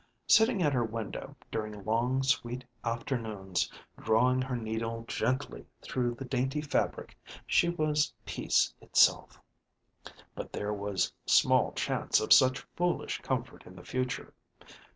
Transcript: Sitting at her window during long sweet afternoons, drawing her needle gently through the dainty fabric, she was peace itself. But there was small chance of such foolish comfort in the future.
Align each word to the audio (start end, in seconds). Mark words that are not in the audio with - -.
Sitting 0.25 0.63
at 0.63 0.73
her 0.73 0.83
window 0.83 1.35
during 1.51 1.83
long 1.85 2.23
sweet 2.23 2.65
afternoons, 2.83 3.71
drawing 3.99 4.41
her 4.41 4.55
needle 4.55 5.05
gently 5.07 5.67
through 5.83 6.15
the 6.15 6.25
dainty 6.25 6.59
fabric, 6.59 7.15
she 7.45 7.69
was 7.69 8.11
peace 8.25 8.73
itself. 8.81 9.39
But 10.33 10.53
there 10.53 10.73
was 10.73 11.13
small 11.27 11.71
chance 11.73 12.19
of 12.19 12.33
such 12.33 12.65
foolish 12.75 13.21
comfort 13.21 13.63
in 13.67 13.75
the 13.75 13.85
future. 13.85 14.33